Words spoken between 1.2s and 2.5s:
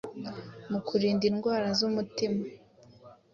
indwara z’umutima